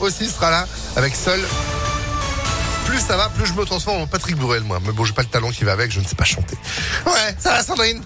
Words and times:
aussi 0.00 0.28
sera 0.28 0.50
là 0.50 0.66
avec 0.96 1.14
Seul. 1.14 1.40
Plus 2.86 3.00
ça 3.00 3.16
va, 3.16 3.28
plus 3.28 3.46
je 3.46 3.52
me 3.52 3.64
transforme 3.64 4.02
en 4.02 4.06
Patrick 4.06 4.36
Bourrel, 4.36 4.62
moi. 4.64 4.78
Mais 4.84 4.92
bon, 4.92 5.04
j'ai 5.04 5.12
pas 5.12 5.22
le 5.22 5.28
talent 5.28 5.50
qui 5.50 5.64
va 5.64 5.72
avec, 5.72 5.92
je 5.92 6.00
ne 6.00 6.04
sais 6.04 6.16
pas 6.16 6.24
chanter. 6.24 6.58
Ouais, 7.06 7.36
ça 7.38 7.50
va 7.50 7.62
Sandrine? 7.62 8.02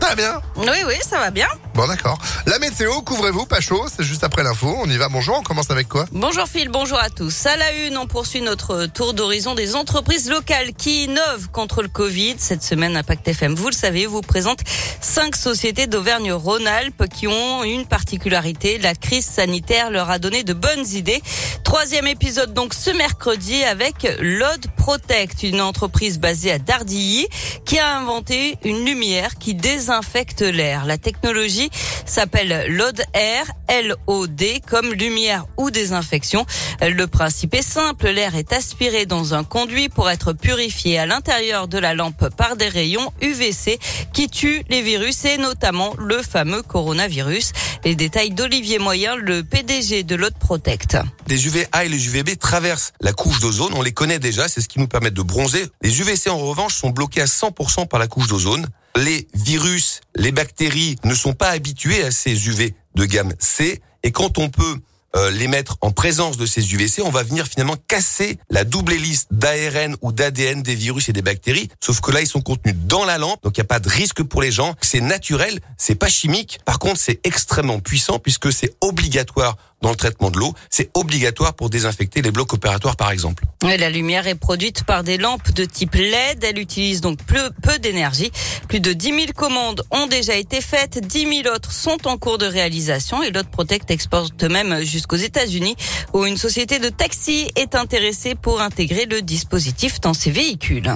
Ça 0.00 0.08
va 0.10 0.14
bien? 0.16 0.42
Oui, 0.56 0.84
oui, 0.86 0.94
ça 1.02 1.18
va 1.18 1.30
bien. 1.30 1.48
Bon, 1.74 1.88
d'accord. 1.88 2.18
La 2.46 2.60
météo, 2.60 3.02
couvrez-vous, 3.02 3.46
pas 3.46 3.60
chaud, 3.60 3.84
c'est 3.94 4.04
juste 4.04 4.22
après 4.22 4.44
l'info. 4.44 4.76
On 4.78 4.88
y 4.88 4.96
va, 4.96 5.08
bonjour, 5.08 5.38
on 5.40 5.42
commence 5.42 5.72
avec 5.72 5.88
quoi? 5.88 6.06
Bonjour 6.12 6.46
Phil, 6.46 6.68
bonjour 6.68 6.98
à 6.98 7.10
tous. 7.10 7.46
À 7.46 7.56
la 7.56 7.72
une, 7.72 7.98
on 7.98 8.06
poursuit 8.06 8.42
notre 8.42 8.86
tour 8.86 9.12
d'horizon 9.12 9.56
des 9.56 9.74
entreprises 9.74 10.30
locales 10.30 10.72
qui 10.72 11.06
innovent 11.06 11.50
contre 11.50 11.82
le 11.82 11.88
Covid. 11.88 12.36
Cette 12.38 12.62
semaine, 12.62 12.96
Impact 12.96 13.26
FM, 13.26 13.56
vous 13.56 13.66
le 13.66 13.74
savez, 13.74 14.06
vous 14.06 14.20
présente 14.20 14.60
cinq 15.00 15.34
sociétés 15.34 15.88
d'Auvergne-Rhône-Alpes 15.88 17.08
qui 17.12 17.26
ont 17.26 17.64
une 17.64 17.86
particularité. 17.86 18.78
La 18.78 18.94
crise 18.94 19.26
sanitaire 19.26 19.90
leur 19.90 20.10
a 20.10 20.20
donné 20.20 20.44
de 20.44 20.52
bonnes 20.52 20.86
idées. 20.92 21.22
Troisième 21.64 22.06
épisode 22.06 22.54
donc 22.54 22.72
ce 22.72 22.90
mercredi 22.90 23.64
avec 23.64 24.06
Lod 24.20 24.64
Protect, 24.76 25.42
une 25.42 25.60
entreprise 25.60 26.20
basée 26.20 26.52
à 26.52 26.58
Dardilly 26.58 27.26
qui 27.64 27.80
a 27.80 27.96
inventé 27.96 28.58
une 28.64 28.84
lumière 28.84 29.34
qui 29.40 29.54
désinfecte 29.54 30.42
l'air. 30.42 30.84
La 30.86 30.98
technologie 30.98 31.63
s'appelle 32.06 32.66
LOD 32.68 33.02
Air, 33.14 33.46
L-O-D, 33.68 34.62
comme 34.68 34.92
lumière 34.92 35.46
ou 35.56 35.70
désinfection. 35.70 36.46
Le 36.80 37.06
principe 37.06 37.54
est 37.54 37.62
simple, 37.62 38.08
l'air 38.08 38.36
est 38.36 38.52
aspiré 38.52 39.06
dans 39.06 39.34
un 39.34 39.44
conduit 39.44 39.88
pour 39.88 40.10
être 40.10 40.32
purifié 40.32 40.98
à 40.98 41.06
l'intérieur 41.06 41.68
de 41.68 41.78
la 41.78 41.94
lampe 41.94 42.28
par 42.36 42.56
des 42.56 42.68
rayons 42.68 43.12
UVC 43.20 43.78
qui 44.12 44.28
tuent 44.28 44.62
les 44.68 44.82
virus 44.82 45.24
et 45.24 45.38
notamment 45.38 45.94
le 45.98 46.22
fameux 46.22 46.62
coronavirus. 46.62 47.52
Les 47.84 47.94
détails 47.94 48.30
d'Olivier 48.30 48.78
Moyen, 48.78 49.16
le 49.16 49.42
PDG 49.42 50.02
de 50.02 50.14
LOD 50.14 50.34
Protect. 50.38 50.96
Les 51.28 51.46
UVA 51.46 51.84
et 51.84 51.88
les 51.88 52.06
UVB 52.06 52.38
traversent 52.38 52.92
la 53.00 53.12
couche 53.12 53.40
d'ozone, 53.40 53.72
on 53.74 53.82
les 53.82 53.92
connaît 53.92 54.18
déjà, 54.18 54.48
c'est 54.48 54.60
ce 54.60 54.68
qui 54.68 54.78
nous 54.78 54.88
permet 54.88 55.10
de 55.10 55.22
bronzer. 55.22 55.66
Les 55.82 56.00
UVC 56.00 56.28
en 56.28 56.38
revanche 56.38 56.74
sont 56.74 56.90
bloqués 56.90 57.22
à 57.22 57.26
100% 57.26 57.88
par 57.88 57.98
la 57.98 58.06
couche 58.06 58.28
d'ozone 58.28 58.66
les 58.96 59.28
virus, 59.34 60.00
les 60.14 60.32
bactéries 60.32 60.96
ne 61.04 61.14
sont 61.14 61.32
pas 61.32 61.50
habitués 61.50 62.04
à 62.04 62.10
ces 62.10 62.48
UV 62.48 62.74
de 62.94 63.04
gamme 63.04 63.34
C. 63.38 63.80
Et 64.02 64.12
quand 64.12 64.38
on 64.38 64.48
peut 64.48 64.78
euh, 65.16 65.30
les 65.30 65.46
mettre 65.46 65.78
en 65.80 65.92
présence 65.92 66.36
de 66.36 66.46
ces 66.46 66.74
UVC, 66.74 67.00
on 67.02 67.10
va 67.10 67.22
venir 67.22 67.46
finalement 67.46 67.76
casser 67.86 68.38
la 68.50 68.64
double 68.64 68.94
hélice 68.94 69.26
d'ARN 69.30 69.96
ou 70.02 70.12
d'ADN 70.12 70.62
des 70.62 70.74
virus 70.74 71.08
et 71.08 71.12
des 71.12 71.22
bactéries. 71.22 71.68
Sauf 71.80 72.00
que 72.00 72.10
là, 72.10 72.20
ils 72.20 72.26
sont 72.26 72.40
contenus 72.40 72.74
dans 72.86 73.04
la 73.04 73.18
lampe, 73.18 73.42
donc 73.44 73.56
il 73.56 73.60
n'y 73.60 73.64
a 73.64 73.68
pas 73.68 73.78
de 73.78 73.88
risque 73.88 74.22
pour 74.24 74.42
les 74.42 74.50
gens. 74.50 74.74
C'est 74.80 75.00
naturel, 75.00 75.60
c'est 75.78 75.94
pas 75.94 76.08
chimique. 76.08 76.58
Par 76.64 76.80
contre, 76.80 76.98
c'est 76.98 77.24
extrêmement 77.24 77.78
puissant 77.78 78.18
puisque 78.18 78.52
c'est 78.52 78.74
obligatoire 78.80 79.56
dans 79.84 79.90
le 79.90 79.96
traitement 79.96 80.30
de 80.30 80.38
l'eau. 80.38 80.54
C'est 80.70 80.90
obligatoire 80.94 81.52
pour 81.52 81.68
désinfecter 81.68 82.22
les 82.22 82.30
blocs 82.30 82.54
opératoires, 82.54 82.96
par 82.96 83.10
exemple. 83.10 83.44
la 83.62 83.90
lumière 83.90 84.26
est 84.26 84.34
produite 84.34 84.84
par 84.84 85.04
des 85.04 85.18
lampes 85.18 85.52
de 85.52 85.66
type 85.66 85.94
LED. 85.94 86.42
Elle 86.42 86.58
utilise 86.58 87.02
donc 87.02 87.18
peu, 87.22 87.78
d'énergie. 87.78 88.30
Plus 88.66 88.80
de 88.80 88.94
10 88.94 89.08
000 89.08 89.20
commandes 89.36 89.82
ont 89.90 90.06
déjà 90.06 90.36
été 90.36 90.62
faites. 90.62 91.06
10 91.06 91.42
000 91.42 91.54
autres 91.54 91.70
sont 91.70 91.98
en 92.06 92.16
cours 92.16 92.38
de 92.38 92.46
réalisation 92.46 93.22
et 93.22 93.30
l'autre 93.30 93.50
Protect 93.50 93.90
exporte 93.90 94.42
même 94.44 94.82
jusqu'aux 94.82 95.16
États-Unis 95.16 95.76
où 96.14 96.24
une 96.24 96.38
société 96.38 96.78
de 96.78 96.88
taxi 96.88 97.50
est 97.54 97.74
intéressée 97.74 98.34
pour 98.34 98.62
intégrer 98.62 99.04
le 99.04 99.20
dispositif 99.20 100.00
dans 100.00 100.14
ses 100.14 100.30
véhicules. 100.30 100.94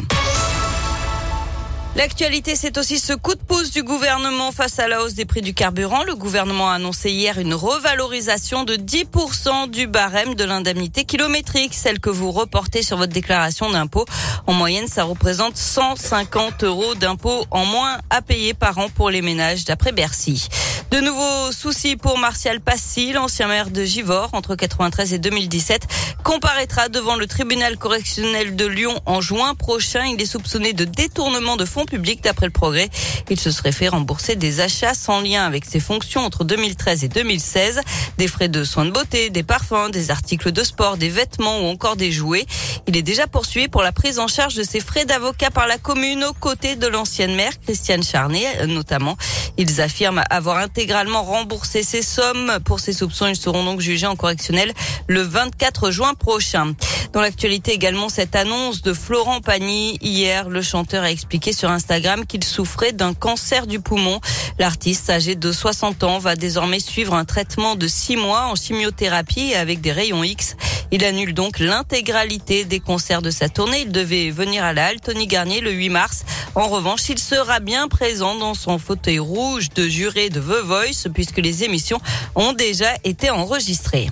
L'actualité, 1.96 2.54
c'est 2.54 2.78
aussi 2.78 2.98
ce 2.98 3.12
coup 3.12 3.34
de 3.34 3.42
pouce 3.42 3.72
du 3.72 3.82
gouvernement 3.82 4.52
face 4.52 4.78
à 4.78 4.86
la 4.86 5.02
hausse 5.02 5.14
des 5.14 5.24
prix 5.24 5.40
du 5.40 5.52
carburant. 5.52 6.04
Le 6.04 6.14
gouvernement 6.14 6.70
a 6.70 6.74
annoncé 6.74 7.10
hier 7.10 7.38
une 7.38 7.54
revalorisation 7.54 8.62
de 8.62 8.76
10% 8.76 9.70
du 9.70 9.86
barème 9.88 10.34
de 10.34 10.44
l'indemnité 10.44 11.04
kilométrique, 11.04 11.74
celle 11.74 11.98
que 11.98 12.10
vous 12.10 12.30
reportez 12.30 12.82
sur 12.82 12.98
votre 12.98 13.12
déclaration 13.12 13.70
d'impôt. 13.70 14.04
En 14.46 14.52
moyenne, 14.52 14.86
ça 14.86 15.04
représente 15.04 15.56
150 15.56 16.62
euros 16.62 16.94
d'impôt 16.94 17.46
en 17.50 17.64
moins 17.64 17.98
à 18.10 18.22
payer 18.22 18.54
par 18.54 18.78
an 18.78 18.88
pour 18.90 19.10
les 19.10 19.22
ménages, 19.22 19.64
d'après 19.64 19.90
Bercy. 19.90 20.48
De 20.90 21.00
nouveaux 21.00 21.52
soucis 21.52 21.96
pour 21.96 22.16
Martial 22.16 22.60
Passy, 22.60 23.12
l'ancien 23.12 23.46
maire 23.46 23.70
de 23.70 23.84
Givors, 23.84 24.30
entre 24.32 24.54
93 24.54 25.12
et 25.12 25.18
2017, 25.18 25.86
comparaîtra 26.24 26.88
devant 26.88 27.16
le 27.16 27.26
tribunal 27.26 27.76
correctionnel 27.76 28.56
de 28.56 28.64
Lyon 28.64 28.98
en 29.04 29.20
juin 29.20 29.54
prochain. 29.54 30.06
Il 30.06 30.22
est 30.22 30.26
soupçonné 30.26 30.72
de 30.72 30.84
détournement 30.84 31.56
de 31.56 31.66
fonds 31.66 31.77
publics 31.84 32.22
d'après 32.22 32.46
le 32.46 32.52
progrès. 32.52 32.88
Il 33.30 33.38
se 33.38 33.50
serait 33.50 33.72
fait 33.72 33.88
rembourser 33.88 34.36
des 34.36 34.60
achats 34.60 34.94
sans 34.94 35.20
lien 35.20 35.44
avec 35.44 35.64
ses 35.64 35.80
fonctions 35.80 36.22
entre 36.22 36.44
2013 36.44 37.04
et 37.04 37.08
2016, 37.08 37.80
des 38.18 38.28
frais 38.28 38.48
de 38.48 38.64
soins 38.64 38.84
de 38.84 38.90
beauté, 38.90 39.30
des 39.30 39.42
parfums, 39.42 39.90
des 39.92 40.10
articles 40.10 40.52
de 40.52 40.64
sport, 40.64 40.96
des 40.96 41.08
vêtements 41.08 41.60
ou 41.60 41.66
encore 41.66 41.96
des 41.96 42.12
jouets. 42.12 42.46
Il 42.86 42.96
est 42.96 43.02
déjà 43.02 43.26
poursuivi 43.26 43.68
pour 43.68 43.82
la 43.82 43.92
prise 43.92 44.18
en 44.18 44.28
charge 44.28 44.54
de 44.54 44.62
ses 44.62 44.80
frais 44.80 45.04
d'avocat 45.04 45.50
par 45.50 45.66
la 45.66 45.78
commune 45.78 46.24
aux 46.24 46.32
côtés 46.32 46.76
de 46.76 46.86
l'ancienne 46.86 47.34
maire 47.34 47.52
Christiane 47.60 48.02
Charnet 48.02 48.66
notamment. 48.66 49.16
Ils 49.56 49.80
affirment 49.80 50.22
avoir 50.30 50.58
intégralement 50.58 51.22
remboursé 51.22 51.82
ces 51.82 52.02
sommes. 52.02 52.58
Pour 52.64 52.80
ces 52.80 52.92
soupçons, 52.92 53.26
ils 53.26 53.36
seront 53.36 53.64
donc 53.64 53.80
jugés 53.80 54.06
en 54.06 54.16
correctionnel 54.16 54.72
le 55.06 55.20
24 55.20 55.90
juin 55.90 56.14
prochain. 56.14 56.74
Dans 57.12 57.20
l'actualité 57.20 57.72
également, 57.72 58.08
cette 58.08 58.36
annonce 58.36 58.82
de 58.82 58.92
Florent 58.92 59.40
Pagny. 59.40 59.98
Hier, 60.00 60.48
le 60.48 60.62
chanteur 60.62 61.02
a 61.02 61.10
expliqué 61.10 61.52
sur 61.52 61.67
Instagram 61.68 62.26
qu'il 62.26 62.44
souffrait 62.44 62.92
d'un 62.92 63.14
cancer 63.14 63.66
du 63.66 63.80
poumon. 63.80 64.20
L'artiste, 64.58 65.10
âgé 65.10 65.34
de 65.34 65.52
60 65.52 66.04
ans, 66.04 66.18
va 66.18 66.36
désormais 66.36 66.80
suivre 66.80 67.14
un 67.14 67.24
traitement 67.24 67.76
de 67.76 67.86
6 67.86 68.16
mois 68.16 68.46
en 68.46 68.54
chimiothérapie 68.54 69.54
avec 69.54 69.80
des 69.80 69.92
rayons 69.92 70.24
X. 70.24 70.56
Il 70.90 71.04
annule 71.04 71.34
donc 71.34 71.58
l'intégralité 71.58 72.64
des 72.64 72.80
concerts 72.80 73.22
de 73.22 73.30
sa 73.30 73.48
tournée. 73.48 73.82
Il 73.82 73.92
devait 73.92 74.30
venir 74.30 74.64
à 74.64 74.72
la 74.72 74.86
Halle 74.86 75.00
Tony 75.00 75.26
Garnier 75.26 75.60
le 75.60 75.70
8 75.70 75.88
mars. 75.90 76.24
En 76.54 76.68
revanche, 76.68 77.08
il 77.08 77.18
sera 77.18 77.60
bien 77.60 77.88
présent 77.88 78.34
dans 78.34 78.54
son 78.54 78.78
fauteuil 78.78 79.18
rouge 79.18 79.68
de 79.74 79.88
juré 79.88 80.30
de 80.30 80.40
The 80.40 80.64
Voice 80.64 81.08
puisque 81.12 81.38
les 81.38 81.64
émissions 81.64 82.00
ont 82.34 82.52
déjà 82.52 82.90
été 83.04 83.30
enregistrées. 83.30 84.08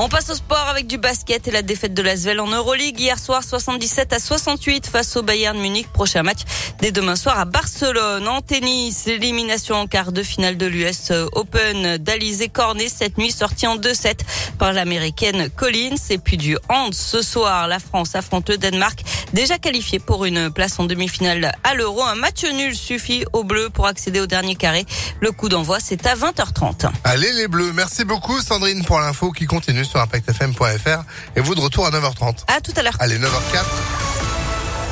On 0.00 0.08
passe 0.08 0.30
au 0.30 0.34
sport 0.34 0.68
avec 0.68 0.86
du 0.86 0.96
basket 0.96 1.48
et 1.48 1.50
la 1.50 1.62
défaite 1.62 1.92
de 1.92 2.02
l'Asvel 2.02 2.38
en 2.38 2.46
Euroleague 2.46 3.00
hier 3.00 3.18
soir 3.18 3.42
77 3.42 4.12
à 4.12 4.20
68 4.20 4.86
face 4.86 5.16
au 5.16 5.24
Bayern 5.24 5.58
Munich. 5.58 5.88
Prochain 5.92 6.22
match 6.22 6.42
dès 6.80 6.92
demain 6.92 7.16
soir 7.16 7.36
à 7.40 7.44
Barcelone. 7.44 8.28
En 8.28 8.40
tennis, 8.40 9.06
l'élimination 9.06 9.74
en 9.74 9.88
quart 9.88 10.12
de 10.12 10.22
finale 10.22 10.56
de 10.56 10.66
l'US 10.66 11.10
Open 11.32 11.96
d'Alizé 11.96 12.48
Cornet 12.48 12.88
cette 12.88 13.18
nuit 13.18 13.32
sortie 13.32 13.66
en 13.66 13.76
2-7 13.76 14.20
par 14.56 14.72
l'américaine 14.72 15.50
Collins. 15.50 15.96
Et 16.10 16.18
puis 16.18 16.36
du 16.36 16.56
hand 16.68 16.94
ce 16.94 17.20
soir, 17.20 17.66
la 17.66 17.80
France 17.80 18.14
affronte 18.14 18.50
le 18.50 18.56
Danemark 18.56 19.02
déjà 19.32 19.58
qualifié 19.58 19.98
pour 19.98 20.26
une 20.26 20.48
place 20.48 20.78
en 20.78 20.84
demi-finale 20.84 21.52
à 21.64 21.74
l'Euro. 21.74 22.04
Un 22.04 22.14
match 22.14 22.44
nul 22.44 22.76
suffit 22.76 23.24
aux 23.32 23.42
Bleus 23.42 23.70
pour 23.70 23.88
accéder 23.88 24.20
au 24.20 24.26
dernier 24.28 24.54
carré. 24.54 24.86
Le 25.20 25.32
coup 25.32 25.48
d'envoi 25.48 25.78
c'est 25.80 26.06
à 26.06 26.14
20h30. 26.14 26.88
Allez 27.02 27.32
les 27.32 27.48
Bleus, 27.48 27.72
merci 27.72 28.04
beaucoup 28.04 28.40
Sandrine 28.40 28.84
pour 28.84 29.00
l'info 29.00 29.32
qui 29.32 29.46
continue 29.46 29.87
sur 29.88 30.00
impactfm.fr 30.00 31.02
et 31.36 31.40
vous 31.40 31.54
de 31.54 31.60
retour 31.60 31.86
à 31.86 31.90
9h30. 31.90 32.44
À 32.46 32.60
tout 32.60 32.72
à 32.76 32.82
l'heure. 32.82 32.96
Allez, 33.00 33.18
9h04. 33.18 33.64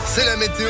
C'est 0.07 0.25
la 0.25 0.37
météo. 0.37 0.65